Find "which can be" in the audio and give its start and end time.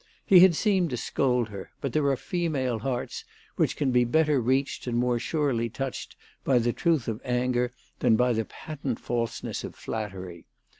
3.55-4.03